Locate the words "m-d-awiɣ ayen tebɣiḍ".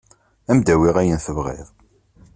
0.57-1.67